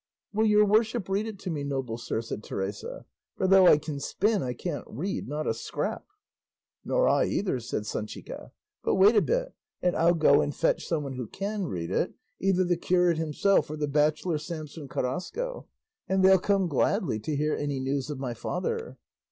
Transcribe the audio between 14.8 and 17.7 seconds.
Carrasco, and they'll come gladly to hear